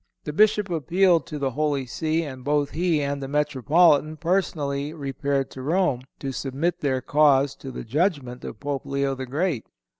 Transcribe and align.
The 0.23 0.33
Bishop 0.33 0.67
appealed 0.71 1.27
to 1.27 1.37
the 1.37 1.51
Holy 1.51 1.85
See, 1.85 2.23
and 2.23 2.43
both 2.43 2.71
he 2.71 3.03
and 3.03 3.21
the 3.21 3.27
Metropolitan 3.27 4.17
personally 4.17 4.95
repaired 4.95 5.51
to 5.51 5.61
Rome, 5.61 6.01
to 6.17 6.31
submit 6.31 6.79
their 6.79 7.01
cause 7.01 7.53
to 7.57 7.69
the 7.69 7.83
judgment 7.83 8.43
of 8.43 8.59
Pope 8.59 8.87
Leo 8.87 9.13
the 9.13 9.27
Great. 9.27 9.67